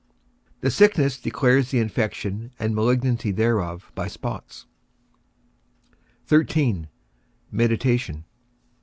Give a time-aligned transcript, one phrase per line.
[0.61, 4.65] The sickness declares the infection and malignity thereof by spots.
[6.27, 6.87] XIII.
[7.51, 8.25] MEDITATION.